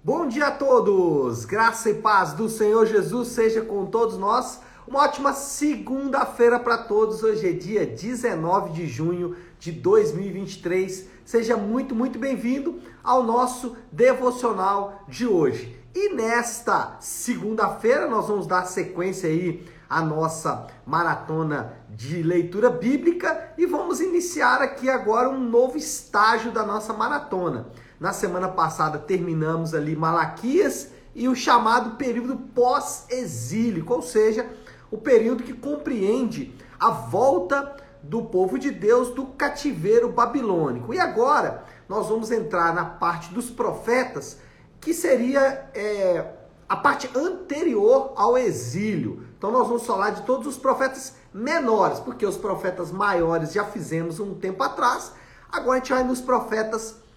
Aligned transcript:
Bom 0.00 0.28
dia 0.28 0.46
a 0.46 0.50
todos! 0.52 1.44
Graça 1.44 1.90
e 1.90 1.94
paz 1.94 2.32
do 2.32 2.48
Senhor 2.48 2.86
Jesus 2.86 3.28
seja 3.28 3.62
com 3.62 3.84
todos 3.84 4.16
nós. 4.16 4.60
Uma 4.86 5.02
ótima 5.02 5.32
segunda-feira 5.32 6.56
para 6.60 6.78
todos. 6.78 7.24
Hoje 7.24 7.48
é 7.48 7.52
dia 7.52 7.84
19 7.84 8.70
de 8.70 8.86
junho 8.86 9.36
de 9.58 9.72
2023. 9.72 11.04
Seja 11.24 11.56
muito, 11.56 11.96
muito 11.96 12.16
bem-vindo 12.16 12.78
ao 13.02 13.24
nosso 13.24 13.76
devocional 13.90 15.02
de 15.08 15.26
hoje. 15.26 15.76
E 15.92 16.14
nesta 16.14 16.96
segunda-feira 17.00 18.06
nós 18.06 18.28
vamos 18.28 18.46
dar 18.46 18.66
sequência 18.66 19.28
aí 19.28 19.66
à 19.90 20.00
nossa 20.00 20.68
maratona 20.86 21.74
de 21.90 22.22
leitura 22.22 22.70
bíblica 22.70 23.52
e 23.58 23.66
vamos 23.66 24.00
iniciar 24.00 24.62
aqui 24.62 24.88
agora 24.88 25.28
um 25.28 25.40
novo 25.40 25.76
estágio 25.76 26.52
da 26.52 26.64
nossa 26.64 26.92
maratona. 26.92 27.66
Na 27.98 28.12
semana 28.12 28.48
passada 28.48 28.96
terminamos 28.96 29.74
ali 29.74 29.96
Malaquias 29.96 30.90
e 31.14 31.28
o 31.28 31.34
chamado 31.34 31.96
período 31.96 32.36
pós-exílico, 32.36 33.92
ou 33.92 34.02
seja, 34.02 34.48
o 34.88 34.96
período 34.96 35.42
que 35.42 35.52
compreende 35.52 36.54
a 36.78 36.90
volta 36.90 37.76
do 38.00 38.22
povo 38.22 38.56
de 38.56 38.70
Deus 38.70 39.10
do 39.10 39.26
cativeiro 39.26 40.10
babilônico. 40.10 40.94
E 40.94 41.00
agora 41.00 41.64
nós 41.88 42.06
vamos 42.06 42.30
entrar 42.30 42.72
na 42.72 42.84
parte 42.84 43.34
dos 43.34 43.50
profetas, 43.50 44.38
que 44.80 44.94
seria 44.94 45.68
é, 45.74 46.34
a 46.68 46.76
parte 46.76 47.10
anterior 47.18 48.12
ao 48.14 48.38
exílio. 48.38 49.24
Então 49.36 49.50
nós 49.50 49.66
vamos 49.66 49.84
falar 49.84 50.10
de 50.10 50.22
todos 50.22 50.46
os 50.46 50.56
profetas 50.56 51.14
menores, 51.34 51.98
porque 51.98 52.24
os 52.24 52.36
profetas 52.36 52.92
maiores 52.92 53.52
já 53.52 53.64
fizemos 53.64 54.20
um 54.20 54.34
tempo 54.34 54.62
atrás. 54.62 55.12
Agora 55.50 55.78
a 55.78 55.80
gente 55.80 55.92
vai 55.92 56.04
nos 56.04 56.20
profetas 56.20 56.92
menores. 56.92 57.07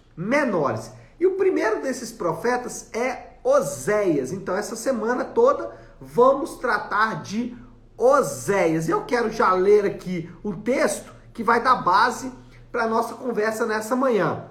E 1.19 1.25
o 1.25 1.35
primeiro 1.35 1.81
desses 1.81 2.11
profetas 2.11 2.89
é 2.93 3.31
Oséias. 3.43 4.31
Então, 4.31 4.55
essa 4.55 4.75
semana 4.75 5.25
toda 5.25 5.71
vamos 5.99 6.55
tratar 6.57 7.21
de 7.21 7.55
Oséias. 7.97 8.89
Eu 8.89 9.05
quero 9.05 9.29
já 9.31 9.53
ler 9.53 9.85
aqui 9.85 10.29
o 10.43 10.53
texto 10.53 11.13
que 11.33 11.43
vai 11.43 11.61
dar 11.61 11.75
base 11.75 12.31
para 12.71 12.83
a 12.83 12.87
nossa 12.87 13.15
conversa 13.15 13.65
nessa 13.65 13.95
manhã. 13.95 14.45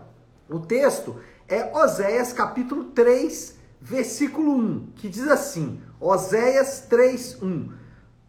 O 0.49 0.59
texto 0.59 1.17
é 1.49 1.77
Oséias 1.77 2.33
capítulo 2.33 2.85
3, 2.85 3.57
versículo 3.81 4.53
1, 4.53 4.93
que 4.97 5.09
diz 5.09 5.27
assim: 5.29 5.81
Oséias 5.99 6.87
3, 6.89 7.43
1. 7.43 7.73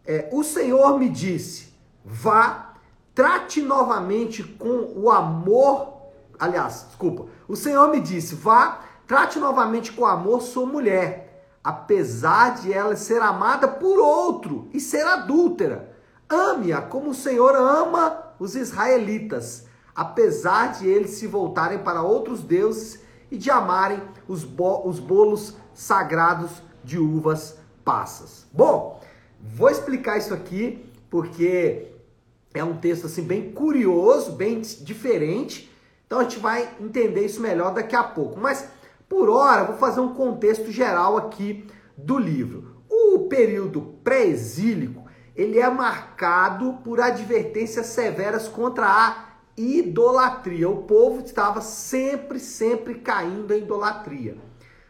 É, 0.04 0.28
o 0.32 0.42
Senhor 0.42 0.98
me 0.98 1.08
disse: 1.08 1.72
vá, 2.04 2.74
trate 3.14 3.62
novamente 3.62 4.42
com 4.42 4.92
o 4.96 5.10
amor 5.10 6.01
Aliás, 6.38 6.86
desculpa. 6.88 7.26
O 7.46 7.56
Senhor 7.56 7.88
me 7.90 8.00
disse: 8.00 8.34
vá, 8.34 8.80
trate 9.06 9.38
novamente 9.38 9.92
com 9.92 10.04
amor 10.06 10.42
sua 10.42 10.66
mulher, 10.66 11.48
apesar 11.62 12.60
de 12.60 12.72
ela 12.72 12.96
ser 12.96 13.20
amada 13.22 13.68
por 13.68 13.98
outro 13.98 14.68
e 14.72 14.80
ser 14.80 15.06
adúltera. 15.06 15.96
Ame-a 16.28 16.80
como 16.80 17.10
o 17.10 17.14
Senhor 17.14 17.54
ama 17.54 18.34
os 18.38 18.56
israelitas, 18.56 19.66
apesar 19.94 20.72
de 20.72 20.88
eles 20.88 21.10
se 21.12 21.26
voltarem 21.26 21.78
para 21.78 22.02
outros 22.02 22.42
deuses 22.42 23.00
e 23.30 23.36
de 23.36 23.50
amarem 23.50 24.02
os, 24.26 24.44
bo 24.44 24.88
os 24.88 24.98
bolos 24.98 25.56
sagrados 25.74 26.62
de 26.82 26.98
uvas 26.98 27.58
passas. 27.84 28.46
Bom, 28.52 29.00
vou 29.40 29.70
explicar 29.70 30.18
isso 30.18 30.34
aqui 30.34 30.90
porque 31.10 31.92
é 32.54 32.62
um 32.62 32.76
texto 32.76 33.06
assim 33.06 33.22
bem 33.22 33.52
curioso, 33.52 34.32
bem 34.32 34.60
diferente 34.60 35.71
então 36.12 36.20
a 36.20 36.24
gente 36.24 36.40
vai 36.40 36.68
entender 36.78 37.24
isso 37.24 37.40
melhor 37.40 37.72
daqui 37.72 37.96
a 37.96 38.04
pouco. 38.04 38.38
Mas 38.38 38.68
por 39.08 39.30
hora, 39.30 39.64
vou 39.64 39.76
fazer 39.76 40.00
um 40.00 40.12
contexto 40.12 40.70
geral 40.70 41.16
aqui 41.16 41.66
do 41.96 42.18
livro. 42.18 42.82
O 42.86 43.20
período 43.30 43.80
pré-exílico, 44.04 45.06
ele 45.34 45.58
é 45.58 45.70
marcado 45.70 46.74
por 46.84 47.00
advertências 47.00 47.86
severas 47.86 48.46
contra 48.46 48.86
a 48.86 49.24
idolatria. 49.56 50.68
O 50.68 50.82
povo 50.82 51.24
estava 51.24 51.62
sempre, 51.62 52.38
sempre 52.38 52.96
caindo 52.96 53.54
em 53.54 53.62
idolatria. 53.62 54.36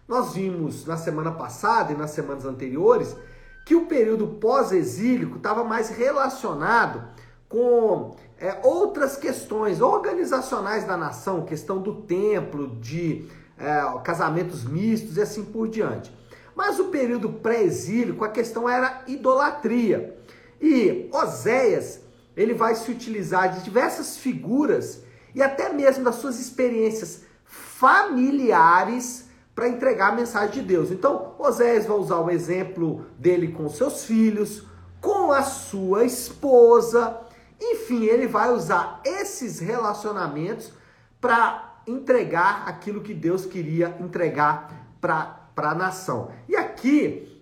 Nós 0.09 0.35
vimos 0.35 0.85
na 0.87 0.97
semana 0.97 1.31
passada 1.31 1.93
e 1.93 1.97
nas 1.97 2.11
semanas 2.11 2.45
anteriores 2.45 3.17
que 3.65 3.77
o 3.77 3.87
período 3.87 4.27
pós-exílico 4.27 5.37
estava 5.37 5.63
mais 5.63 5.89
relacionado 5.89 7.05
com 7.49 8.17
é, 8.43 8.59
outras 8.65 9.17
questões 9.17 9.81
organizacionais 9.81 10.85
da 10.85 10.97
nação, 10.97 11.45
questão 11.45 11.81
do 11.81 12.03
templo, 12.03 12.77
de 12.81 13.29
é, 13.57 13.81
casamentos 14.03 14.65
mistos 14.65 15.17
e 15.17 15.23
assim 15.23 15.45
por 15.45 15.69
diante. 15.69 16.13
Mas 16.53 16.81
o 16.81 16.87
período 16.87 17.29
pré-exílico, 17.35 18.25
a 18.25 18.29
questão 18.29 18.69
era 18.69 19.05
idolatria. 19.07 20.19
E 20.61 21.09
Oséias, 21.13 22.01
ele 22.37 22.53
vai 22.53 22.75
se 22.75 22.91
utilizar 22.91 23.53
de 23.53 23.63
diversas 23.63 24.17
figuras 24.17 25.05
e 25.33 25.41
até 25.41 25.73
mesmo 25.73 26.03
das 26.03 26.17
suas 26.17 26.41
experiências 26.41 27.23
familiares 27.45 29.29
para 29.55 29.69
entregar 29.69 30.09
a 30.09 30.17
mensagem 30.17 30.51
de 30.51 30.63
Deus. 30.63 30.91
Então, 30.91 31.37
Oséias 31.39 31.87
vai 31.87 31.97
usar 31.97 32.19
o 32.19 32.31
exemplo 32.31 33.07
dele 33.17 33.53
com 33.53 33.69
seus 33.69 34.05
filhos, 34.05 34.67
com 35.01 35.31
a 35.31 35.43
sua 35.43 36.05
esposa, 36.05 37.23
enfim, 37.63 38.05
ele 38.05 38.27
vai 38.27 38.51
usar 38.51 39.01
esses 39.05 39.59
relacionamentos 39.61 40.73
para 41.21 41.83
entregar 41.87 42.65
aquilo 42.67 43.01
que 43.01 43.15
Deus 43.15 43.47
queria 43.47 43.97
entregar 44.01 44.89
para 45.01 45.49
a 45.57 45.75
nação. 45.75 46.31
E 46.49 46.57
aqui, 46.57 47.41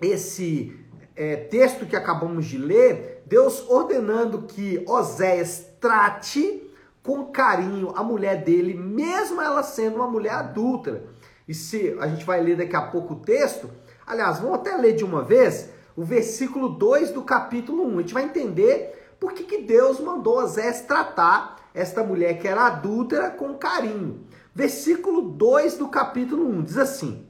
esse 0.00 0.78
é, 1.16 1.36
texto 1.36 1.86
que 1.86 1.96
acabamos 1.96 2.46
de 2.46 2.58
ler, 2.58 3.22
Deus 3.26 3.68
ordenando 3.68 4.42
que 4.42 4.84
Oséias 4.86 5.66
trate 5.80 6.66
com 7.02 7.26
carinho 7.26 7.92
a 7.96 8.02
mulher 8.02 8.44
dele, 8.44 8.74
mesmo 8.74 9.40
ela 9.40 9.62
sendo 9.62 9.96
uma 9.96 10.06
mulher 10.06 10.34
adúltera. 10.34 11.04
E 11.48 11.54
se 11.54 11.96
a 12.00 12.06
gente 12.06 12.24
vai 12.24 12.40
ler 12.40 12.56
daqui 12.56 12.76
a 12.76 12.82
pouco 12.82 13.14
o 13.14 13.20
texto, 13.20 13.70
aliás, 14.06 14.38
vamos 14.38 14.56
até 14.56 14.76
ler 14.76 14.94
de 14.94 15.04
uma 15.04 15.22
vez 15.22 15.70
o 15.96 16.04
versículo 16.04 16.68
2 16.68 17.10
do 17.10 17.22
capítulo 17.22 17.84
1. 17.86 17.98
A 17.98 18.00
gente 18.02 18.14
vai 18.14 18.24
entender 18.24 18.99
por 19.20 19.34
que, 19.34 19.44
que 19.44 19.58
Deus 19.58 20.00
mandou 20.00 20.38
Osés 20.38 20.80
tratar 20.80 21.56
esta 21.74 22.02
mulher 22.02 22.38
que 22.38 22.48
era 22.48 22.66
adúltera 22.66 23.28
com 23.28 23.54
carinho? 23.54 24.24
Versículo 24.54 25.20
2 25.20 25.76
do 25.76 25.88
capítulo 25.88 26.48
1 26.48 26.62
diz 26.62 26.78
assim: 26.78 27.26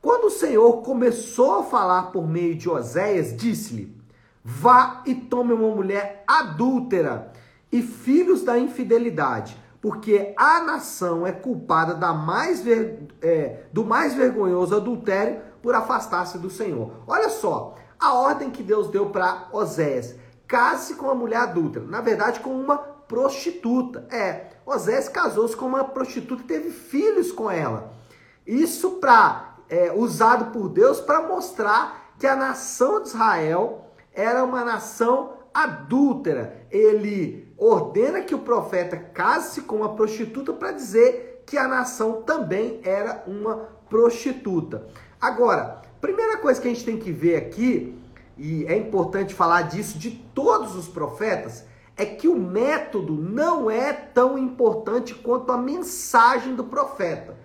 Quando 0.00 0.28
o 0.28 0.30
Senhor 0.30 0.82
começou 0.82 1.60
a 1.60 1.64
falar 1.64 2.04
por 2.04 2.26
meio 2.26 2.54
de 2.54 2.70
Oséias, 2.70 3.36
disse-lhe: 3.36 3.94
Vá 4.42 5.02
e 5.04 5.14
tome 5.14 5.52
uma 5.52 5.68
mulher 5.68 6.24
adúltera 6.26 7.30
e 7.70 7.82
filhos 7.82 8.42
da 8.42 8.58
infidelidade, 8.58 9.54
porque 9.82 10.32
a 10.34 10.62
nação 10.62 11.26
é 11.26 11.32
culpada 11.32 11.94
da 11.94 12.14
mais 12.14 12.62
ver, 12.62 13.06
é, 13.20 13.64
do 13.70 13.84
mais 13.84 14.14
vergonhoso 14.14 14.74
adultério 14.74 15.42
por 15.62 15.74
afastar-se 15.74 16.38
do 16.38 16.48
Senhor. 16.48 16.90
Olha 17.06 17.28
só, 17.28 17.74
a 18.00 18.14
ordem 18.14 18.50
que 18.50 18.62
Deus 18.62 18.88
deu 18.88 19.10
para 19.10 19.48
Oséias 19.52 20.16
case 20.48 20.94
com 20.94 21.06
uma 21.06 21.14
mulher 21.14 21.40
adulta. 21.40 21.80
Na 21.80 22.00
verdade, 22.00 22.40
com 22.40 22.50
uma 22.50 22.78
prostituta. 22.78 24.06
É, 24.10 24.46
Osés 24.64 25.08
casou-se 25.08 25.56
com 25.56 25.66
uma 25.66 25.84
prostituta 25.84 26.42
e 26.42 26.46
teve 26.46 26.70
filhos 26.70 27.30
com 27.30 27.50
ela. 27.50 27.92
Isso 28.46 28.92
para 28.92 29.56
é, 29.68 29.92
usado 29.92 30.52
por 30.52 30.68
Deus 30.68 31.00
para 31.00 31.22
mostrar 31.22 32.12
que 32.18 32.26
a 32.26 32.34
nação 32.34 33.02
de 33.02 33.08
Israel 33.08 33.86
era 34.12 34.42
uma 34.42 34.64
nação 34.64 35.34
adúltera. 35.52 36.66
Ele 36.70 37.52
ordena 37.56 38.20
que 38.22 38.34
o 38.34 38.40
profeta 38.40 38.96
case-se 38.96 39.62
com 39.62 39.76
uma 39.76 39.94
prostituta 39.94 40.52
para 40.52 40.72
dizer 40.72 41.42
que 41.46 41.56
a 41.56 41.68
nação 41.68 42.22
também 42.22 42.80
era 42.84 43.22
uma 43.26 43.68
prostituta. 43.88 44.86
Agora, 45.20 45.82
primeira 46.00 46.36
coisa 46.38 46.60
que 46.60 46.68
a 46.68 46.70
gente 46.70 46.84
tem 46.84 46.98
que 46.98 47.10
ver 47.10 47.36
aqui 47.36 47.98
e 48.38 48.64
é 48.66 48.76
importante 48.76 49.34
falar 49.34 49.62
disso 49.62 49.98
de 49.98 50.10
todos 50.10 50.76
os 50.76 50.86
profetas, 50.86 51.64
é 51.96 52.06
que 52.06 52.28
o 52.28 52.38
método 52.38 53.12
não 53.14 53.68
é 53.68 53.92
tão 53.92 54.38
importante 54.38 55.14
quanto 55.14 55.50
a 55.50 55.58
mensagem 55.58 56.54
do 56.54 56.62
profeta. 56.62 57.36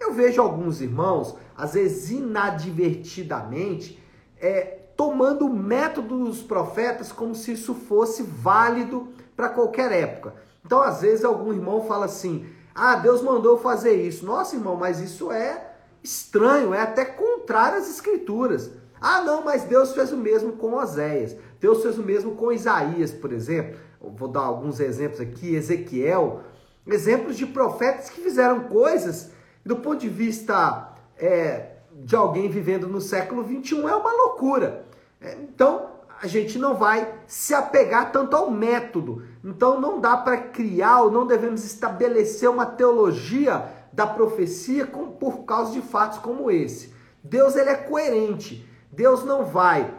Eu 0.00 0.12
vejo 0.12 0.42
alguns 0.42 0.80
irmãos, 0.80 1.36
às 1.56 1.74
vezes 1.74 2.10
inadvertidamente, 2.10 4.02
é, 4.40 4.80
tomando 4.96 5.46
o 5.46 5.54
método 5.54 6.24
dos 6.24 6.42
profetas 6.42 7.12
como 7.12 7.34
se 7.34 7.52
isso 7.52 7.72
fosse 7.72 8.24
válido 8.24 9.08
para 9.36 9.48
qualquer 9.48 9.92
época. 9.92 10.34
Então, 10.64 10.82
às 10.82 11.02
vezes, 11.02 11.24
algum 11.24 11.52
irmão 11.52 11.86
fala 11.86 12.06
assim: 12.06 12.46
ah, 12.74 12.96
Deus 12.96 13.22
mandou 13.22 13.58
fazer 13.58 13.94
isso. 14.02 14.26
Nossa, 14.26 14.56
irmão, 14.56 14.76
mas 14.76 15.00
isso 15.00 15.30
é 15.30 15.74
estranho, 16.02 16.74
é 16.74 16.80
até 16.80 17.04
contrário 17.04 17.78
às 17.78 17.88
escrituras. 17.88 18.70
Ah, 19.00 19.20
não, 19.22 19.44
mas 19.44 19.64
Deus 19.64 19.92
fez 19.92 20.12
o 20.12 20.16
mesmo 20.16 20.52
com 20.52 20.74
Oséias. 20.74 21.36
Deus 21.60 21.82
fez 21.82 21.98
o 21.98 22.02
mesmo 22.02 22.34
com 22.36 22.52
Isaías, 22.52 23.10
por 23.12 23.32
exemplo. 23.32 23.78
Eu 24.02 24.10
vou 24.10 24.28
dar 24.28 24.40
alguns 24.40 24.80
exemplos 24.80 25.20
aqui. 25.20 25.54
Ezequiel. 25.54 26.42
Exemplos 26.86 27.36
de 27.36 27.46
profetas 27.46 28.10
que 28.10 28.20
fizeram 28.20 28.64
coisas 28.64 29.30
do 29.64 29.76
ponto 29.76 30.00
de 30.00 30.08
vista 30.08 30.92
é, 31.18 31.76
de 31.92 32.14
alguém 32.14 32.48
vivendo 32.48 32.86
no 32.86 33.00
século 33.00 33.42
21 33.42 33.88
é 33.88 33.96
uma 33.96 34.12
loucura. 34.12 34.84
É, 35.20 35.34
então, 35.34 35.90
a 36.20 36.26
gente 36.26 36.58
não 36.58 36.74
vai 36.74 37.12
se 37.26 37.54
apegar 37.54 38.12
tanto 38.12 38.36
ao 38.36 38.50
método. 38.50 39.22
Então, 39.42 39.80
não 39.80 40.00
dá 40.00 40.16
para 40.16 40.36
criar 40.36 41.02
ou 41.02 41.10
não 41.10 41.26
devemos 41.26 41.64
estabelecer 41.64 42.48
uma 42.48 42.66
teologia 42.66 43.68
da 43.92 44.06
profecia 44.06 44.86
com, 44.86 45.06
por 45.12 45.44
causa 45.44 45.72
de 45.72 45.80
fatos 45.80 46.18
como 46.18 46.50
esse. 46.50 46.92
Deus 47.22 47.56
ele 47.56 47.70
é 47.70 47.74
coerente. 47.74 48.68
Deus 48.94 49.24
não 49.24 49.44
vai 49.44 49.92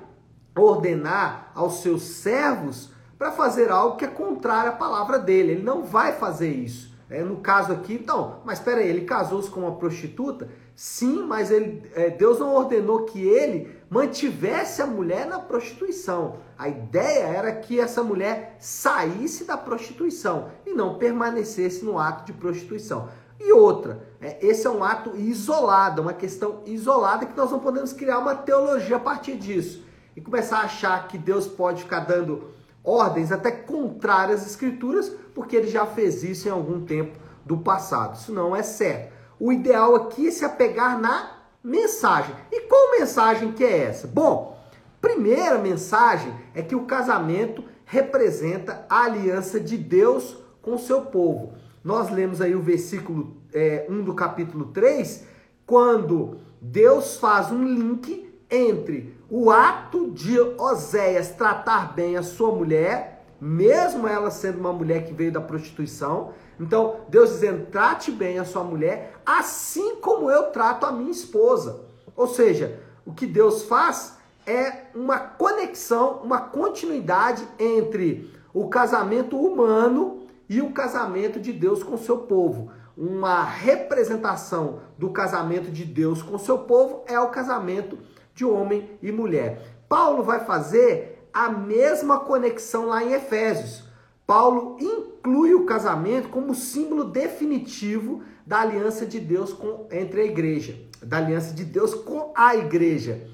ordenar 0.58 1.52
aos 1.54 1.82
seus 1.82 2.04
servos 2.04 2.90
para 3.18 3.32
fazer 3.32 3.70
algo 3.70 3.98
que 3.98 4.06
é 4.06 4.08
contrário 4.08 4.72
à 4.72 4.76
palavra 4.76 5.20
dele. 5.20 5.54
Ele 5.54 5.64
não 5.64 5.84
vai 5.84 6.14
fazer 6.14 6.50
isso. 6.50 6.96
É, 7.10 7.22
no 7.22 7.38
caso 7.38 7.72
aqui, 7.72 7.94
então, 7.94 8.42
mas 8.44 8.58
espera 8.58 8.82
aí, 8.82 8.88
ele 8.88 9.06
casou-se 9.06 9.50
com 9.50 9.60
uma 9.60 9.76
prostituta? 9.76 10.50
Sim, 10.76 11.24
mas 11.28 11.52
ele, 11.52 11.84
é, 11.94 12.10
Deus 12.10 12.40
não 12.40 12.56
ordenou 12.56 13.04
que 13.04 13.22
ele 13.22 13.78
mantivesse 13.90 14.82
a 14.82 14.88
mulher 14.88 15.28
na 15.28 15.40
prostituição. 15.40 16.38
A 16.58 16.68
ideia 16.68 17.26
era 17.26 17.52
que 17.54 17.80
essa 17.80 18.04
mulher 18.04 18.56
saísse 18.60 19.46
da 19.46 19.56
prostituição 19.56 20.50
e 20.66 20.74
não 20.74 20.98
permanecesse 20.98 21.86
no 21.86 22.00
ato 22.00 22.26
de 22.26 22.34
prostituição. 22.34 23.08
E 23.40 23.52
outra, 23.52 24.08
é, 24.22 24.38
esse 24.46 24.66
é 24.66 24.70
um 24.70 24.84
ato 24.84 25.16
isolado, 25.16 26.02
uma 26.02 26.14
questão 26.14 26.62
isolada 26.66 27.26
que 27.26 27.38
nós 27.38 27.52
não 27.52 27.60
podemos 27.60 27.94
criar 27.94 28.20
uma 28.20 28.36
teologia 28.36 28.96
a 28.96 29.00
partir 29.00 29.36
disso 29.36 29.84
e 30.16 30.22
começar 30.22 30.60
a 30.60 30.64
achar 30.64 31.08
que 31.08 31.18
Deus 31.18 31.48
pode 31.48 31.84
ficar 31.84 32.02
dando 32.02 32.50
ordens 32.84 33.32
até 33.32 33.52
contrárias 33.52 34.42
às 34.42 34.48
escrituras, 34.48 35.10
porque 35.34 35.56
ele 35.56 35.68
já 35.68 35.86
fez 35.86 36.24
isso 36.24 36.48
em 36.48 36.52
algum 36.52 36.86
tempo 36.86 37.18
do 37.46 37.58
passado. 37.58 38.16
Isso 38.16 38.32
não 38.32 38.56
é 38.56 38.64
certo. 38.64 39.14
O 39.40 39.52
ideal 39.52 39.96
aqui 39.96 40.28
é 40.28 40.32
se 40.32 40.46
apegar 40.46 41.00
na 41.00 41.32
mensagem. 41.64 42.34
E 42.52 42.62
qual 42.62 42.92
mensagem 42.92 43.52
que 43.52 43.64
é 43.64 43.86
essa? 43.86 44.08
Bom, 44.08 44.58
primeira 45.02 45.58
mensagem 45.58 46.34
é 46.54 46.62
que 46.62 46.76
o 46.76 46.86
casamento 46.86 47.64
representa 47.84 48.86
a 48.90 49.04
aliança 49.04 49.60
de 49.60 49.78
Deus 49.78 50.38
com 50.62 50.76
o 50.76 50.80
seu 50.80 51.02
povo. 51.02 51.54
Nós 51.86 52.10
lemos 52.10 52.42
aí 52.42 52.56
o 52.56 52.64
versículo 52.64 53.38
é, 53.54 53.86
1 53.88 54.02
do 54.02 54.16
capítulo 54.16 54.66
3, 54.74 55.24
quando 55.68 56.40
Deus 56.60 57.18
faz 57.18 57.52
um 57.52 57.64
link 57.64 58.28
entre 58.50 59.16
o 59.30 59.52
ato 59.52 60.10
de 60.10 60.40
Oséias 60.40 61.30
tratar 61.30 61.94
bem 61.94 62.18
a 62.18 62.24
sua 62.24 62.52
mulher, 62.52 63.24
mesmo 63.40 64.08
ela 64.08 64.32
sendo 64.32 64.60
uma 64.60 64.74
mulher 64.74 65.06
que 65.06 65.14
veio 65.14 65.32
da 65.32 65.40
prostituição. 65.40 66.34
Então, 66.60 67.02
Deus 67.08 67.30
dizendo: 67.30 67.68
trate 67.68 68.10
bem 68.10 68.40
a 68.40 68.46
sua 68.46 68.64
mulher, 68.64 69.14
assim 69.24 69.98
como 69.98 70.32
eu 70.32 70.46
trato 70.46 70.88
a 70.88 70.92
minha 70.92 71.12
esposa. 71.12 71.82
Ou 72.16 72.26
seja, 72.26 72.80
o 73.06 73.14
que 73.14 73.28
Deus 73.28 73.62
faz 73.62 74.18
é 74.48 74.86
uma 74.96 75.20
conexão, 75.20 76.22
uma 76.24 76.42
continuidade 76.42 77.48
entre 77.60 78.34
o 78.52 78.70
casamento 78.70 79.38
humano 79.38 80.25
e 80.50 80.62
o 80.62 80.72
casamento 80.72 81.40
de 81.40 81.52
Deus 81.52 81.84
com 81.84 81.96
o 81.96 82.00
seu 82.00 82.20
povo. 82.20 82.72
Uma 82.98 83.44
representação 83.44 84.80
do 84.98 85.10
casamento 85.10 85.70
de 85.70 85.84
Deus 85.84 86.22
com 86.22 86.36
o 86.36 86.40
seu 86.40 86.60
povo 86.60 87.04
é 87.08 87.20
o 87.20 87.30
casamento 87.30 87.98
de 88.34 88.46
homem 88.46 88.90
e 89.02 89.12
mulher. 89.12 89.82
Paulo 89.90 90.24
vai 90.24 90.46
fazer 90.46 91.30
a 91.34 91.50
mesma 91.50 92.20
conexão 92.20 92.88
lá 92.88 93.04
em 93.04 93.14
Efésios. 93.14 93.84
Paulo 94.26 94.78
inclui 94.80 95.54
o 95.54 95.66
casamento 95.66 96.30
como 96.30 96.56
símbolo 96.56 97.04
definitivo 97.04 98.24
da 98.46 98.62
aliança 98.62 99.06
de 99.06 99.20
Deus 99.20 99.54
com, 99.54 99.88
entre 99.92 100.22
a 100.22 100.26
igreja, 100.26 100.80
da 101.02 101.18
aliança 101.18 101.54
de 101.54 101.64
Deus 101.64 101.94
com 101.94 102.32
a 102.36 102.56
igreja. 102.56 103.28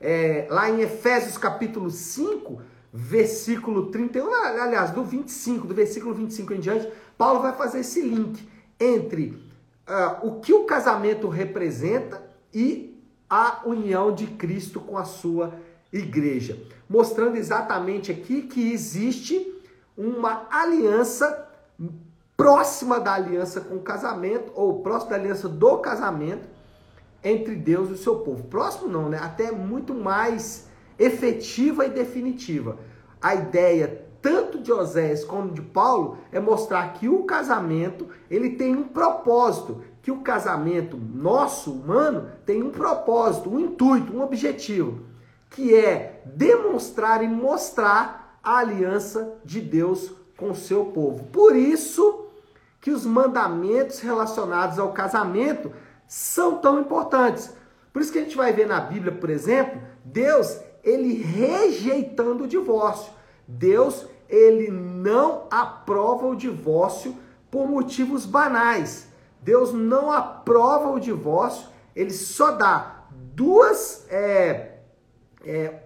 É, 0.00 0.46
lá 0.50 0.68
em 0.68 0.82
Efésios 0.82 1.38
capítulo 1.38 1.90
5, 1.90 2.60
versículo 2.92 3.86
31, 3.90 4.32
aliás, 4.32 4.90
do 4.90 5.02
25, 5.02 5.66
do 5.66 5.74
versículo 5.74 6.14
25 6.14 6.54
em 6.54 6.60
diante, 6.60 6.88
Paulo 7.18 7.40
vai 7.40 7.52
fazer 7.52 7.80
esse 7.80 8.00
link 8.00 8.48
entre 8.78 9.30
uh, 9.88 10.26
o 10.26 10.40
que 10.40 10.52
o 10.52 10.64
casamento 10.64 11.28
representa 11.28 12.22
e 12.52 12.96
a 13.28 13.62
união 13.64 14.14
de 14.14 14.26
Cristo 14.26 14.80
com 14.80 14.96
a 14.96 15.04
sua 15.04 15.54
igreja, 15.92 16.58
mostrando 16.88 17.36
exatamente 17.36 18.10
aqui 18.10 18.42
que 18.42 18.72
existe 18.72 19.54
uma 19.96 20.46
aliança 20.50 21.48
próxima 22.36 23.00
da 23.00 23.14
aliança 23.14 23.60
com 23.60 23.76
o 23.76 23.82
casamento, 23.82 24.52
ou 24.54 24.82
próxima 24.82 25.10
da 25.12 25.16
aliança 25.16 25.48
do 25.48 25.78
casamento 25.78 26.46
entre 27.24 27.56
Deus 27.56 27.88
e 27.88 27.92
o 27.92 27.96
seu 27.96 28.16
povo. 28.20 28.44
Próximo 28.44 28.88
não, 28.88 29.08
né? 29.08 29.18
Até 29.18 29.50
muito 29.50 29.94
mais 29.94 30.68
efetiva 30.98 31.86
e 31.86 31.90
definitiva. 31.90 32.78
A 33.20 33.34
ideia 33.34 34.06
tanto 34.26 34.58
de 34.58 34.72
Osés 34.72 35.24
como 35.24 35.52
de 35.52 35.62
Paulo 35.62 36.18
é 36.32 36.40
mostrar 36.40 36.94
que 36.94 37.08
o 37.08 37.22
casamento 37.22 38.08
ele 38.28 38.50
tem 38.50 38.74
um 38.74 38.88
propósito, 38.88 39.82
que 40.02 40.10
o 40.10 40.20
casamento 40.20 40.96
nosso, 40.96 41.72
humano, 41.72 42.30
tem 42.44 42.62
um 42.62 42.70
propósito, 42.70 43.48
um 43.48 43.60
intuito, 43.60 44.12
um 44.12 44.22
objetivo, 44.22 45.00
que 45.48 45.74
é 45.74 46.22
demonstrar 46.24 47.22
e 47.22 47.28
mostrar 47.28 48.38
a 48.42 48.58
aliança 48.58 49.34
de 49.44 49.60
Deus 49.60 50.12
com 50.36 50.50
o 50.50 50.56
seu 50.56 50.86
povo. 50.86 51.24
Por 51.24 51.54
isso 51.54 52.26
que 52.80 52.90
os 52.90 53.06
mandamentos 53.06 54.00
relacionados 54.00 54.78
ao 54.78 54.92
casamento 54.92 55.72
são 56.06 56.58
tão 56.58 56.80
importantes. 56.80 57.52
Por 57.92 58.02
isso 58.02 58.12
que 58.12 58.18
a 58.18 58.22
gente 58.22 58.36
vai 58.36 58.52
ver 58.52 58.66
na 58.66 58.80
Bíblia, 58.80 59.12
por 59.12 59.30
exemplo, 59.30 59.80
Deus, 60.04 60.60
ele 60.86 61.14
rejeitando 61.14 62.44
o 62.44 62.48
divórcio. 62.48 63.12
Deus, 63.46 64.06
ele 64.28 64.70
não 64.70 65.46
aprova 65.50 66.28
o 66.28 66.36
divórcio 66.36 67.16
por 67.50 67.68
motivos 67.68 68.24
banais. 68.24 69.08
Deus 69.42 69.72
não 69.72 70.12
aprova 70.12 70.90
o 70.90 71.00
divórcio, 71.00 71.66
ele 71.94 72.12
só 72.12 72.52
dá 72.52 73.04
duas 73.10 74.06
é, 74.08 74.78
é, 75.44 75.82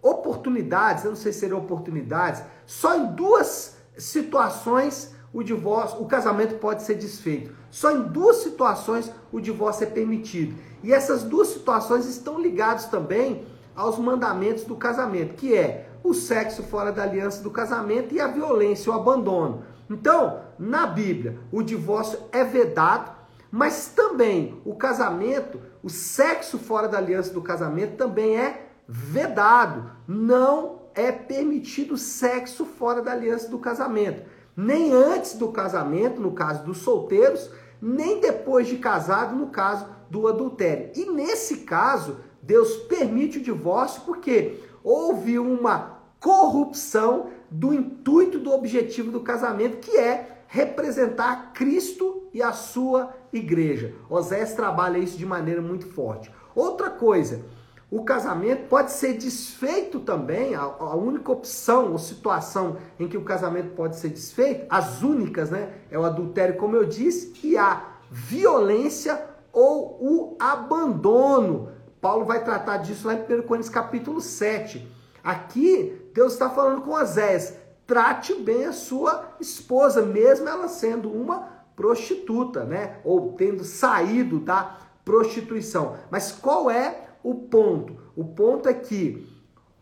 oportunidades, 0.00 1.04
eu 1.04 1.10
não 1.10 1.16
sei 1.16 1.32
se 1.32 1.40
seriam 1.40 1.58
oportunidades, 1.58 2.42
só 2.64 2.96
em 2.96 3.14
duas 3.14 3.76
situações 3.96 5.14
o 5.32 5.42
divórcio, 5.42 6.00
o 6.00 6.06
casamento 6.06 6.56
pode 6.56 6.82
ser 6.82 6.94
desfeito. 6.94 7.54
Só 7.70 7.90
em 7.90 8.02
duas 8.04 8.36
situações 8.36 9.12
o 9.30 9.40
divórcio 9.40 9.84
é 9.84 9.90
permitido. 9.90 10.56
E 10.82 10.92
essas 10.92 11.22
duas 11.22 11.48
situações 11.48 12.06
estão 12.06 12.40
ligadas 12.40 12.86
também 12.86 13.44
aos 13.76 13.98
mandamentos 13.98 14.64
do 14.64 14.74
casamento, 14.74 15.34
que 15.34 15.54
é 15.54 15.90
o 16.02 16.14
sexo 16.14 16.62
fora 16.62 16.90
da 16.90 17.02
aliança 17.02 17.42
do 17.42 17.50
casamento 17.50 18.14
e 18.14 18.20
a 18.20 18.26
violência, 18.26 18.90
o 18.90 18.94
abandono. 18.94 19.62
Então, 19.90 20.40
na 20.58 20.86
Bíblia, 20.86 21.38
o 21.52 21.62
divórcio 21.62 22.18
é 22.32 22.42
vedado, 22.42 23.14
mas 23.50 23.88
também 23.94 24.60
o 24.64 24.74
casamento, 24.74 25.60
o 25.82 25.88
sexo 25.88 26.58
fora 26.58 26.88
da 26.88 26.98
aliança 26.98 27.32
do 27.32 27.42
casamento 27.42 27.96
também 27.96 28.38
é 28.38 28.68
vedado. 28.88 29.90
Não 30.06 30.82
é 30.94 31.12
permitido 31.12 31.96
sexo 31.96 32.64
fora 32.64 33.02
da 33.02 33.12
aliança 33.12 33.48
do 33.48 33.58
casamento. 33.58 34.22
Nem 34.56 34.92
antes 34.92 35.34
do 35.34 35.48
casamento, 35.48 36.20
no 36.20 36.32
caso 36.32 36.64
dos 36.64 36.78
solteiros, 36.78 37.50
nem 37.80 38.20
depois 38.20 38.66
de 38.66 38.78
casado, 38.78 39.36
no 39.36 39.48
caso 39.48 39.86
do 40.08 40.26
adultério. 40.26 40.90
E 40.94 41.10
nesse 41.10 41.58
caso, 41.58 42.18
Deus 42.46 42.76
permite 42.76 43.38
o 43.38 43.42
divórcio 43.42 44.02
porque 44.02 44.60
houve 44.82 45.38
uma 45.38 45.98
corrupção 46.20 47.26
do 47.50 47.74
intuito 47.74 48.38
do 48.38 48.52
objetivo 48.52 49.10
do 49.10 49.20
casamento, 49.20 49.78
que 49.78 49.96
é 49.96 50.42
representar 50.46 51.52
Cristo 51.52 52.28
e 52.32 52.42
a 52.42 52.52
sua 52.52 53.14
igreja. 53.32 53.94
Osés 54.08 54.54
trabalha 54.54 54.98
isso 54.98 55.18
de 55.18 55.26
maneira 55.26 55.60
muito 55.60 55.86
forte. 55.88 56.32
Outra 56.54 56.88
coisa, 56.88 57.44
o 57.90 58.04
casamento 58.04 58.68
pode 58.68 58.92
ser 58.92 59.14
desfeito 59.14 60.00
também, 60.00 60.54
a, 60.54 60.62
a, 60.62 60.96
única 60.96 61.30
opção 61.30 61.92
ou 61.92 61.98
situação 61.98 62.76
em 62.98 63.06
que 63.06 63.16
o 63.16 63.24
casamento 63.24 63.74
pode 63.74 63.96
ser 63.96 64.08
desfeito, 64.08 64.66
as 64.70 65.02
únicas, 65.02 65.50
né? 65.50 65.72
É 65.90 65.98
o 65.98 66.04
adultério, 66.04 66.56
como 66.56 66.76
eu 66.76 66.84
disse, 66.84 67.32
e 67.44 67.56
a 67.56 67.84
violência 68.10 69.20
ou 69.52 69.98
o 70.00 70.36
abandono. 70.38 71.75
Paulo 72.06 72.24
vai 72.24 72.44
tratar 72.44 72.76
disso 72.76 73.08
lá 73.08 73.14
em 73.14 73.18
1 73.18 73.42
Coríntios 73.42 73.68
capítulo 73.68 74.20
7. 74.20 74.86
Aqui, 75.24 76.08
Deus 76.14 76.34
está 76.34 76.48
falando 76.48 76.82
com 76.82 76.92
Osés, 76.92 77.54
trate 77.84 78.32
bem 78.32 78.64
a 78.64 78.72
sua 78.72 79.34
esposa, 79.40 80.02
mesmo 80.02 80.48
ela 80.48 80.68
sendo 80.68 81.10
uma 81.10 81.48
prostituta, 81.74 82.62
né? 82.62 83.00
Ou 83.02 83.32
tendo 83.32 83.64
saído 83.64 84.38
da 84.38 84.78
prostituição. 85.04 85.96
Mas 86.08 86.30
qual 86.30 86.70
é 86.70 87.08
o 87.24 87.34
ponto? 87.34 87.96
O 88.14 88.24
ponto 88.24 88.68
é 88.68 88.74
que 88.74 89.28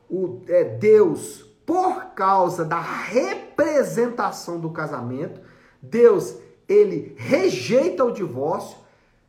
o, 0.08 0.40
é, 0.48 0.64
Deus, 0.64 1.42
por 1.66 2.06
causa 2.14 2.64
da 2.64 2.80
representação 2.80 4.58
do 4.58 4.70
casamento, 4.70 5.42
Deus 5.82 6.38
ele 6.66 7.14
rejeita 7.18 8.02
o 8.02 8.12
divórcio, 8.12 8.78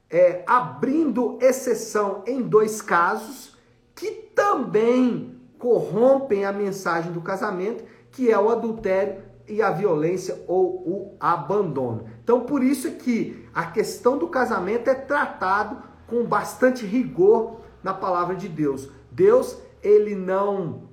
é, 0.09 0.43
abrindo 0.47 1.37
exceção 1.41 2.23
em 2.25 2.41
dois 2.41 2.81
casos 2.81 3.57
que 3.93 4.11
também 4.35 5.39
corrompem 5.57 6.45
a 6.45 6.51
mensagem 6.51 7.11
do 7.11 7.21
casamento, 7.21 7.83
que 8.11 8.31
é 8.31 8.39
o 8.39 8.49
adultério 8.49 9.23
e 9.47 9.61
a 9.61 9.71
violência 9.71 10.43
ou 10.47 10.75
o 10.87 11.15
abandono. 11.19 12.05
Então, 12.23 12.41
por 12.41 12.63
isso 12.63 12.91
que 12.91 13.47
a 13.53 13.65
questão 13.65 14.17
do 14.17 14.27
casamento 14.27 14.89
é 14.89 14.95
tratado 14.95 15.81
com 16.07 16.25
bastante 16.25 16.85
rigor 16.85 17.61
na 17.83 17.93
palavra 17.93 18.35
de 18.35 18.47
Deus. 18.47 18.89
Deus, 19.11 19.57
ele 19.81 20.15
não 20.15 20.89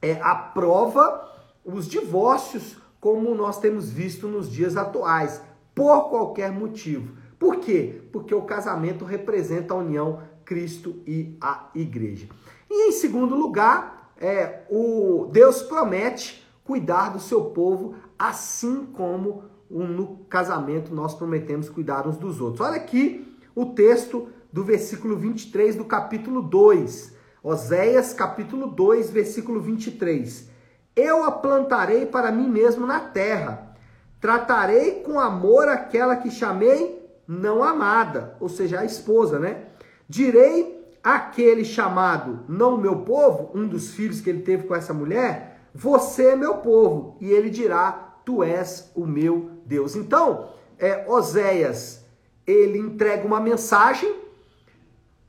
é, 0.00 0.20
aprova 0.20 1.28
os 1.64 1.88
divórcios 1.88 2.76
como 3.00 3.34
nós 3.34 3.58
temos 3.58 3.90
visto 3.90 4.26
nos 4.26 4.50
dias 4.50 4.78
atuais, 4.78 5.42
por 5.74 6.08
qualquer 6.08 6.50
motivo. 6.50 7.14
Por 7.38 7.56
quê? 7.56 8.02
Porque 8.12 8.34
o 8.34 8.42
casamento 8.42 9.04
representa 9.04 9.74
a 9.74 9.78
união 9.78 10.22
Cristo 10.44 11.02
e 11.06 11.36
a 11.40 11.68
igreja. 11.74 12.28
E 12.70 12.88
em 12.88 12.92
segundo 12.92 13.34
lugar, 13.34 14.12
é, 14.18 14.62
o 14.70 15.28
Deus 15.30 15.62
promete 15.62 16.46
cuidar 16.64 17.10
do 17.10 17.20
seu 17.20 17.46
povo, 17.46 17.94
assim 18.18 18.86
como 18.86 19.44
no 19.70 20.18
casamento 20.28 20.94
nós 20.94 21.14
prometemos 21.14 21.68
cuidar 21.68 22.06
uns 22.06 22.16
dos 22.16 22.40
outros. 22.40 22.60
Olha 22.60 22.76
aqui 22.76 23.36
o 23.54 23.66
texto 23.66 24.28
do 24.52 24.62
versículo 24.62 25.16
23 25.16 25.76
do 25.76 25.84
capítulo 25.84 26.42
2. 26.42 27.14
Oséias, 27.42 28.14
capítulo 28.14 28.68
2, 28.68 29.10
versículo 29.10 29.60
23. 29.60 30.48
Eu 30.96 31.24
a 31.24 31.32
plantarei 31.32 32.06
para 32.06 32.30
mim 32.30 32.48
mesmo 32.48 32.86
na 32.86 33.00
terra. 33.00 33.76
Tratarei 34.20 35.02
com 35.02 35.20
amor 35.20 35.68
aquela 35.68 36.16
que 36.16 36.30
chamei 36.30 37.03
não 37.26 37.62
amada, 37.62 38.36
ou 38.40 38.48
seja, 38.48 38.80
a 38.80 38.84
esposa, 38.84 39.38
né? 39.38 39.66
Direi 40.08 40.84
àquele 41.02 41.64
chamado 41.64 42.40
não 42.48 42.76
meu 42.76 42.96
povo, 42.96 43.50
um 43.54 43.66
dos 43.66 43.94
filhos 43.94 44.20
que 44.20 44.30
ele 44.30 44.42
teve 44.42 44.66
com 44.66 44.74
essa 44.74 44.94
mulher, 44.94 45.60
você 45.74 46.28
é 46.28 46.36
meu 46.36 46.56
povo. 46.56 47.16
E 47.20 47.30
ele 47.30 47.50
dirá, 47.50 48.16
tu 48.24 48.42
és 48.42 48.90
o 48.94 49.06
meu 49.06 49.50
Deus. 49.66 49.96
Então, 49.96 50.50
é, 50.78 51.04
Oséias, 51.08 52.04
ele 52.46 52.78
entrega 52.78 53.26
uma 53.26 53.40
mensagem 53.40 54.14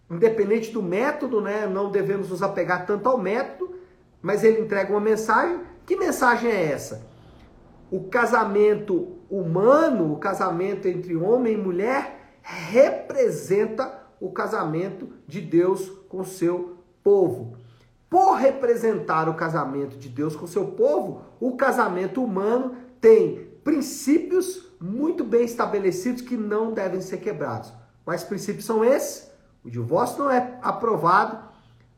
independente 0.10 0.72
do 0.72 0.84
método, 0.84 1.42
né? 1.42 1.66
Não 1.66 1.92
devemos 1.92 2.30
nos 2.30 2.44
apegar 2.44 2.86
tanto 2.86 3.10
ao 3.10 3.18
método, 3.18 3.76
mas 4.22 4.44
ele 4.44 4.62
entrega 4.62 4.92
uma 4.92 5.02
mensagem. 5.02 5.60
Que 5.86 5.96
mensagem 5.96 6.50
é 6.50 6.72
essa? 6.72 7.15
O 7.92 8.06
casamento 8.06 9.18
humano, 9.30 10.14
o 10.14 10.18
casamento 10.18 10.88
entre 10.88 11.16
homem 11.16 11.54
e 11.54 11.58
mulher, 11.58 12.38
representa 12.42 14.06
o 14.20 14.32
casamento 14.32 15.10
de 15.28 15.42
Deus 15.42 15.90
com 16.10 16.22
o 16.22 16.26
seu 16.26 16.78
povo. 17.04 17.58
Por 18.10 18.36
representar 18.36 19.28
o 19.28 19.34
casamento 19.34 19.98
de 19.98 20.10
Deus 20.10 20.36
com 20.36 20.46
o 20.46 20.48
seu 20.48 20.68
povo, 20.68 21.22
o 21.40 21.56
casamento 21.56 22.24
humano 22.24 22.76
tem 23.02 23.50
princípios 23.64 24.72
muito 24.80 25.24
bem 25.24 25.44
estabelecidos 25.44 26.22
que 26.22 26.38
não 26.38 26.72
devem 26.72 27.02
ser 27.02 27.18
quebrados. 27.18 27.74
Quais 28.04 28.24
princípios 28.24 28.66
são 28.66 28.86
esses? 28.86 29.30
O 29.64 29.70
divórcio 29.70 30.20
não 30.20 30.32
é 30.32 30.60
aprovado 30.62 31.40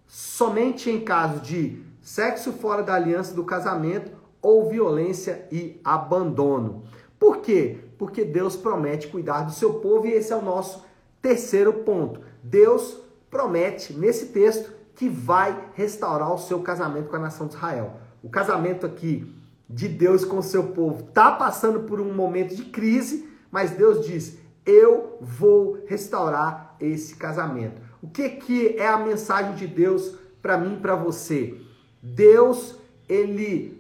somente 0.08 0.90
em 0.90 1.02
caso 1.02 1.42
de 1.42 1.84
sexo 2.02 2.54
fora 2.54 2.82
da 2.82 2.94
aliança 2.94 3.34
do 3.34 3.44
casamento 3.44 4.17
ou 4.48 4.70
violência 4.70 5.46
e 5.52 5.78
abandono. 5.84 6.84
Por 7.20 7.40
quê? 7.40 7.80
Porque 7.98 8.24
Deus 8.24 8.56
promete 8.56 9.10
cuidar 9.10 9.42
do 9.42 9.52
seu 9.52 9.74
povo 9.74 10.08
e 10.08 10.14
esse 10.14 10.32
é 10.32 10.38
o 10.38 10.42
nosso 10.42 10.86
terceiro 11.22 11.74
ponto. 11.74 12.22
Deus 12.42 12.98
promete 13.30 13.92
nesse 13.92 14.28
texto 14.28 14.72
que 14.96 15.10
vai 15.10 15.70
restaurar 15.74 16.34
o 16.34 16.38
seu 16.38 16.62
casamento 16.62 17.10
com 17.10 17.18
a 17.18 17.20
nação 17.20 17.46
de 17.46 17.56
Israel. 17.56 17.98
O 18.24 18.30
casamento 18.30 18.86
aqui 18.86 19.36
de 19.70 19.90
Deus 19.90 20.24
com 20.24 20.38
o 20.38 20.44
seu 20.44 20.68
povo 20.68 21.10
está 21.10 21.30
passando 21.30 21.82
por 21.82 22.00
um 22.00 22.14
momento 22.14 22.56
de 22.56 22.64
crise, 22.64 23.28
mas 23.52 23.72
Deus 23.72 24.08
diz: 24.08 24.38
eu 24.66 25.18
vou 25.20 25.84
restaurar 25.88 26.78
esse 26.80 27.18
casamento. 27.18 27.82
O 28.02 28.08
que, 28.08 28.30
que 28.30 28.78
é 28.78 28.88
a 28.88 28.98
mensagem 28.98 29.56
de 29.56 29.68
Deus 29.68 30.16
para 30.42 30.58
mim 30.58 30.76
e 30.76 30.80
para 30.80 30.96
você? 30.96 31.60
Deus, 32.02 32.78
ele 33.10 33.77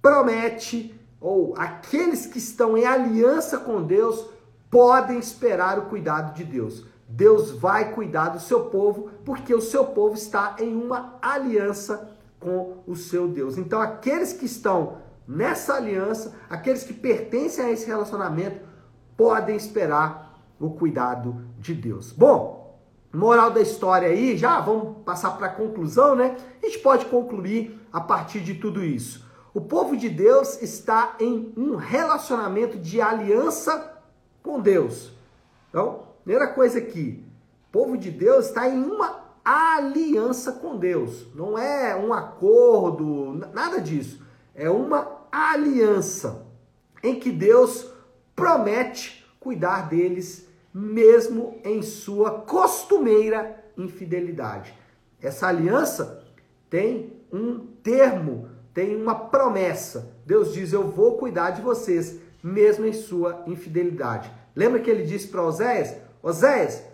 promete, 0.00 0.94
ou 1.20 1.54
aqueles 1.56 2.26
que 2.26 2.38
estão 2.38 2.76
em 2.76 2.84
aliança 2.84 3.58
com 3.58 3.82
Deus, 3.82 4.26
podem 4.70 5.18
esperar 5.18 5.78
o 5.78 5.86
cuidado 5.86 6.34
de 6.34 6.44
Deus. 6.44 6.84
Deus 7.08 7.50
vai 7.50 7.92
cuidar 7.92 8.28
do 8.28 8.40
seu 8.40 8.66
povo, 8.66 9.10
porque 9.24 9.54
o 9.54 9.62
seu 9.62 9.86
povo 9.86 10.14
está 10.14 10.56
em 10.58 10.76
uma 10.76 11.14
aliança 11.22 12.10
com 12.38 12.78
o 12.86 12.94
seu 12.94 13.26
Deus. 13.26 13.56
Então, 13.56 13.80
aqueles 13.80 14.32
que 14.32 14.44
estão 14.44 14.98
nessa 15.26 15.74
aliança, 15.74 16.34
aqueles 16.48 16.84
que 16.84 16.92
pertencem 16.92 17.64
a 17.64 17.70
esse 17.70 17.86
relacionamento, 17.86 18.60
podem 19.16 19.56
esperar 19.56 20.38
o 20.60 20.70
cuidado 20.70 21.44
de 21.58 21.74
Deus. 21.74 22.12
Bom, 22.12 22.78
moral 23.12 23.50
da 23.50 23.60
história 23.60 24.08
aí, 24.08 24.36
já 24.36 24.60
vamos 24.60 24.98
passar 25.04 25.30
para 25.32 25.46
a 25.46 25.52
conclusão, 25.52 26.14
né? 26.14 26.36
A 26.62 26.66
gente 26.66 26.78
pode 26.78 27.06
concluir 27.06 27.80
a 27.92 28.00
partir 28.00 28.40
de 28.40 28.54
tudo 28.54 28.84
isso. 28.84 29.27
O 29.54 29.60
povo 29.60 29.96
de 29.96 30.08
Deus 30.08 30.60
está 30.62 31.16
em 31.18 31.52
um 31.56 31.76
relacionamento 31.76 32.78
de 32.78 33.00
aliança 33.00 33.98
com 34.42 34.60
Deus. 34.60 35.12
Então, 35.68 36.04
primeira 36.22 36.48
coisa 36.52 36.78
aqui, 36.78 37.24
o 37.68 37.72
povo 37.72 37.96
de 37.96 38.10
Deus 38.10 38.46
está 38.46 38.68
em 38.68 38.82
uma 38.82 39.28
aliança 39.44 40.52
com 40.52 40.76
Deus. 40.76 41.26
Não 41.34 41.58
é 41.58 41.96
um 41.96 42.12
acordo, 42.12 43.34
nada 43.54 43.80
disso. 43.80 44.22
É 44.54 44.68
uma 44.68 45.22
aliança 45.32 46.46
em 47.02 47.18
que 47.18 47.30
Deus 47.30 47.90
promete 48.34 49.26
cuidar 49.40 49.88
deles, 49.88 50.46
mesmo 50.72 51.58
em 51.64 51.80
sua 51.82 52.42
costumeira 52.42 53.64
infidelidade. 53.76 54.76
Essa 55.20 55.48
aliança 55.48 56.24
tem 56.68 57.12
um 57.32 57.66
termo, 57.82 58.48
tem 58.78 58.94
uma 58.94 59.16
promessa. 59.16 60.08
Deus 60.24 60.52
diz: 60.52 60.72
Eu 60.72 60.86
vou 60.86 61.18
cuidar 61.18 61.50
de 61.50 61.60
vocês, 61.60 62.20
mesmo 62.40 62.86
em 62.86 62.92
sua 62.92 63.42
infidelidade. 63.48 64.32
Lembra 64.54 64.78
que 64.78 64.88
ele 64.88 65.02
disse 65.02 65.26
para 65.26 65.42
Oséias: 65.42 65.96
Oséias, 66.22 66.84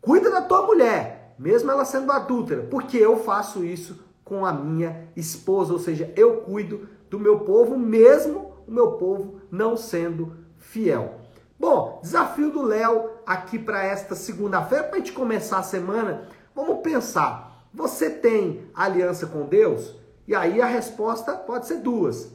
cuida 0.00 0.30
da 0.30 0.40
tua 0.40 0.66
mulher, 0.66 1.34
mesmo 1.38 1.70
ela 1.70 1.84
sendo 1.84 2.10
adúltera, 2.10 2.62
porque 2.70 2.96
eu 2.96 3.18
faço 3.18 3.62
isso 3.62 4.02
com 4.24 4.46
a 4.46 4.52
minha 4.54 5.10
esposa, 5.14 5.74
ou 5.74 5.78
seja, 5.78 6.10
eu 6.16 6.38
cuido 6.38 6.88
do 7.10 7.20
meu 7.20 7.40
povo, 7.40 7.78
mesmo 7.78 8.52
o 8.66 8.72
meu 8.72 8.92
povo 8.92 9.42
não 9.50 9.76
sendo 9.76 10.32
fiel. 10.56 11.16
Bom, 11.60 12.00
desafio 12.02 12.50
do 12.50 12.62
Léo 12.62 13.10
aqui 13.26 13.58
para 13.58 13.84
esta 13.84 14.14
segunda-feira, 14.14 14.84
para 14.84 14.94
a 14.94 14.98
gente 15.00 15.12
começar 15.12 15.58
a 15.58 15.62
semana. 15.62 16.28
Vamos 16.54 16.80
pensar: 16.80 17.68
você 17.74 18.08
tem 18.08 18.70
aliança 18.74 19.26
com 19.26 19.44
Deus? 19.44 20.05
E 20.26 20.34
aí 20.34 20.60
a 20.60 20.66
resposta 20.66 21.34
pode 21.34 21.66
ser 21.66 21.78
duas. 21.78 22.32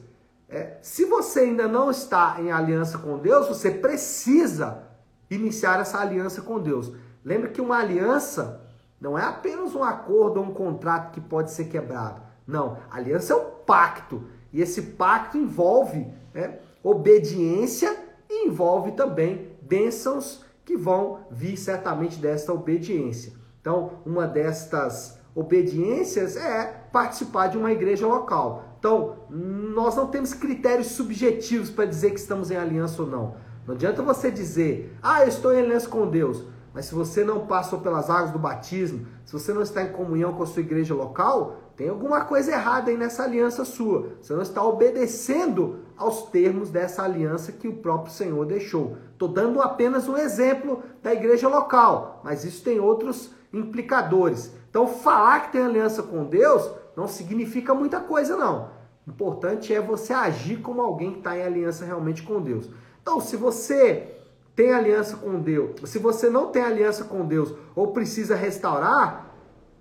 É, 0.48 0.76
se 0.82 1.04
você 1.04 1.40
ainda 1.40 1.66
não 1.66 1.90
está 1.90 2.36
em 2.38 2.50
aliança 2.50 2.98
com 2.98 3.18
Deus, 3.18 3.48
você 3.48 3.70
precisa 3.70 4.84
iniciar 5.30 5.80
essa 5.80 5.98
aliança 5.98 6.42
com 6.42 6.60
Deus. 6.60 6.92
Lembre 7.24 7.50
que 7.50 7.60
uma 7.60 7.78
aliança 7.78 8.60
não 9.00 9.18
é 9.18 9.24
apenas 9.24 9.74
um 9.74 9.82
acordo 9.82 10.40
ou 10.40 10.46
um 10.46 10.54
contrato 10.54 11.12
que 11.12 11.20
pode 11.20 11.50
ser 11.50 11.64
quebrado. 11.64 12.22
Não, 12.46 12.78
aliança 12.90 13.32
é 13.32 13.36
um 13.36 13.50
pacto. 13.64 14.24
E 14.52 14.60
esse 14.60 14.82
pacto 14.82 15.38
envolve 15.38 16.06
né, 16.34 16.58
obediência 16.82 17.96
e 18.28 18.46
envolve 18.46 18.92
também 18.92 19.56
bênçãos 19.62 20.44
que 20.64 20.76
vão 20.76 21.20
vir 21.30 21.56
certamente 21.56 22.18
desta 22.18 22.52
obediência. 22.52 23.32
Então, 23.60 23.92
uma 24.04 24.26
destas 24.26 25.18
obediências 25.34 26.36
é 26.36 26.64
participar 26.92 27.48
de 27.48 27.56
uma 27.56 27.72
igreja 27.72 28.06
local. 28.06 28.64
Então, 28.78 29.16
nós 29.30 29.94
não 29.96 30.08
temos 30.08 30.34
critérios 30.34 30.88
subjetivos 30.88 31.70
para 31.70 31.84
dizer 31.84 32.10
que 32.10 32.20
estamos 32.20 32.50
em 32.50 32.56
aliança 32.56 33.02
ou 33.02 33.08
não. 33.08 33.36
Não 33.66 33.74
adianta 33.74 34.02
você 34.02 34.30
dizer, 34.30 34.96
ah, 35.00 35.22
eu 35.22 35.28
estou 35.28 35.52
em 35.52 35.60
aliança 35.60 35.88
com 35.88 36.08
Deus, 36.08 36.44
mas 36.74 36.86
se 36.86 36.94
você 36.94 37.22
não 37.22 37.46
passou 37.46 37.80
pelas 37.80 38.10
águas 38.10 38.32
do 38.32 38.38
batismo, 38.38 39.06
se 39.24 39.32
você 39.32 39.52
não 39.52 39.62
está 39.62 39.82
em 39.82 39.92
comunhão 39.92 40.32
com 40.32 40.42
a 40.42 40.46
sua 40.46 40.62
igreja 40.62 40.94
local, 40.94 41.56
tem 41.76 41.88
alguma 41.88 42.24
coisa 42.24 42.50
errada 42.52 42.90
aí 42.90 42.96
nessa 42.96 43.22
aliança 43.22 43.64
sua. 43.64 44.14
Você 44.20 44.32
não 44.34 44.42
está 44.42 44.62
obedecendo 44.64 45.80
aos 45.96 46.24
termos 46.24 46.70
dessa 46.70 47.02
aliança 47.02 47.52
que 47.52 47.68
o 47.68 47.76
próprio 47.76 48.12
Senhor 48.12 48.44
deixou. 48.44 48.96
Estou 49.12 49.28
dando 49.28 49.60
apenas 49.60 50.08
um 50.08 50.16
exemplo 50.16 50.82
da 51.02 51.12
igreja 51.12 51.48
local, 51.48 52.20
mas 52.24 52.44
isso 52.44 52.64
tem 52.64 52.80
outros 52.80 53.30
implicadores. 53.52 54.52
Então, 54.70 54.86
falar 54.86 55.40
que 55.40 55.52
tem 55.52 55.62
aliança 55.62 56.02
com 56.02 56.24
Deus 56.24 56.70
não 56.96 57.06
significa 57.06 57.74
muita 57.74 58.00
coisa, 58.00 58.36
não. 58.36 58.70
O 59.06 59.10
importante 59.10 59.74
é 59.74 59.80
você 59.80 60.12
agir 60.12 60.58
como 60.58 60.80
alguém 60.80 61.12
que 61.12 61.18
está 61.18 61.36
em 61.36 61.42
aliança 61.42 61.84
realmente 61.84 62.22
com 62.22 62.40
Deus. 62.40 62.70
Então, 63.02 63.20
se 63.20 63.36
você 63.36 64.16
tem 64.54 64.72
aliança 64.72 65.16
com 65.16 65.40
Deus, 65.40 65.90
se 65.90 65.98
você 65.98 66.30
não 66.30 66.48
tem 66.48 66.62
aliança 66.62 67.04
com 67.04 67.26
Deus 67.26 67.54
ou 67.74 67.88
precisa 67.88 68.36
restaurar, 68.36 69.34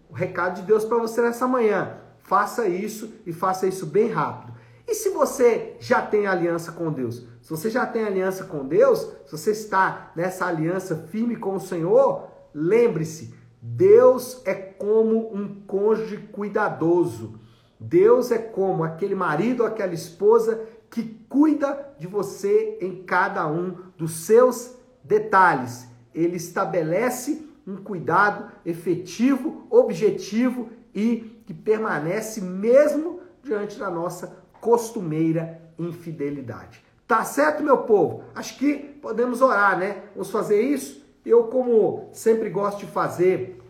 o 0.09 0.13
recado 0.13 0.55
de 0.55 0.63
Deus 0.63 0.83
para 0.83 0.97
você 0.97 1.21
nessa 1.21 1.47
manhã, 1.47 1.97
faça 2.19 2.67
isso 2.67 3.13
e 3.25 3.31
faça 3.31 3.67
isso 3.67 3.85
bem 3.85 4.09
rápido. 4.09 4.53
E 4.87 4.93
se 4.93 5.09
você 5.09 5.75
já 5.79 6.01
tem 6.01 6.27
aliança 6.27 6.71
com 6.71 6.91
Deus? 6.91 7.25
Se 7.41 7.49
você 7.49 7.69
já 7.69 7.85
tem 7.85 8.03
aliança 8.03 8.43
com 8.43 8.65
Deus, 8.65 8.99
se 9.25 9.31
você 9.31 9.51
está 9.51 10.11
nessa 10.15 10.45
aliança 10.45 10.95
firme 10.95 11.35
com 11.35 11.55
o 11.55 11.59
Senhor, 11.59 12.27
lembre-se, 12.53 13.33
Deus 13.61 14.41
é 14.45 14.55
como 14.55 15.31
um 15.33 15.61
cônjuge 15.67 16.17
cuidadoso. 16.17 17.39
Deus 17.79 18.31
é 18.31 18.37
como 18.39 18.83
aquele 18.83 19.13
marido, 19.13 19.63
aquela 19.63 19.93
esposa 19.93 20.67
que 20.89 21.03
cuida 21.29 21.93
de 21.99 22.07
você 22.07 22.77
em 22.81 23.03
cada 23.03 23.47
um 23.47 23.75
dos 23.97 24.25
seus 24.25 24.75
detalhes. 25.03 25.87
Ele 26.13 26.37
estabelece 26.37 27.47
um 27.65 27.77
cuidado 27.77 28.51
efetivo, 28.65 29.67
objetivo 29.69 30.69
e 30.93 31.41
que 31.45 31.53
permanece 31.53 32.41
mesmo 32.41 33.19
diante 33.43 33.77
da 33.77 33.89
nossa 33.89 34.37
costumeira 34.59 35.61
infidelidade. 35.77 36.83
Tá 37.07 37.23
certo, 37.23 37.63
meu 37.63 37.79
povo? 37.79 38.23
Acho 38.33 38.57
que 38.57 38.75
podemos 38.75 39.41
orar, 39.41 39.77
né? 39.77 40.03
Vamos 40.13 40.31
fazer 40.31 40.61
isso? 40.61 41.00
Eu, 41.25 41.45
como 41.45 42.09
sempre 42.13 42.49
gosto 42.49 42.79
de 42.79 42.87
fazer 42.87 43.61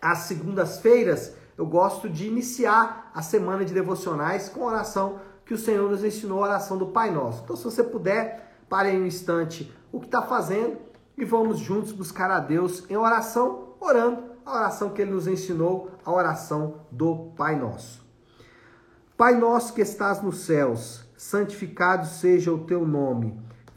às 0.00 0.18
segundas-feiras, 0.20 1.34
eu 1.56 1.66
gosto 1.66 2.08
de 2.08 2.26
iniciar 2.26 3.10
a 3.14 3.22
semana 3.22 3.64
de 3.64 3.74
devocionais 3.74 4.48
com 4.48 4.64
a 4.64 4.72
oração 4.72 5.20
que 5.44 5.54
o 5.54 5.58
Senhor 5.58 5.90
nos 5.90 6.04
ensinou, 6.04 6.44
a 6.44 6.48
oração 6.48 6.76
do 6.76 6.86
Pai 6.86 7.10
Nosso. 7.10 7.42
Então, 7.42 7.56
se 7.56 7.64
você 7.64 7.82
puder, 7.82 8.62
pare 8.68 8.90
aí 8.90 9.00
um 9.00 9.06
instante 9.06 9.72
o 9.90 9.98
que 9.98 10.06
está 10.06 10.22
fazendo 10.22 10.78
e 11.16 11.24
vamos 11.24 11.58
juntos 11.58 11.92
buscar 11.92 12.30
a 12.30 12.38
Deus 12.38 12.84
em 12.90 12.96
oração, 12.96 13.74
orando 13.80 14.22
a 14.44 14.54
oração 14.54 14.90
que 14.90 15.02
Ele 15.02 15.10
nos 15.10 15.26
ensinou, 15.26 15.90
a 16.04 16.12
oração 16.12 16.82
do 16.90 17.32
Pai 17.36 17.56
Nosso. 17.56 18.06
Pai 19.16 19.34
nosso 19.34 19.74
que 19.74 19.80
estás 19.80 20.22
nos 20.22 20.42
céus, 20.42 21.04
santificado 21.16 22.06
seja 22.06 22.52
o 22.52 22.64
teu 22.64 22.86
nome. 22.86 23.36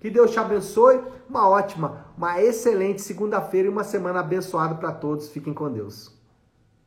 Que 0.00 0.10
Deus 0.10 0.30
te 0.30 0.38
abençoe. 0.38 1.00
Uma 1.28 1.48
ótima, 1.48 2.06
uma 2.16 2.40
excelente 2.40 3.02
segunda-feira 3.02 3.68
e 3.68 3.70
uma 3.70 3.84
semana 3.84 4.20
abençoada 4.20 4.74
para 4.74 4.92
todos. 4.92 5.28
Fiquem 5.28 5.52
com 5.52 5.70
Deus. 5.70 6.17